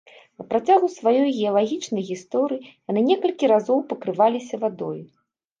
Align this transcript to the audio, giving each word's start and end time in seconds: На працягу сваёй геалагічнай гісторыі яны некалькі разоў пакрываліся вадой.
На 0.41 0.45
працягу 0.53 0.87
сваёй 0.93 1.29
геалагічнай 1.41 2.07
гісторыі 2.09 2.71
яны 2.89 3.05
некалькі 3.11 3.53
разоў 3.55 3.87
пакрываліся 3.93 4.55
вадой. 4.65 4.99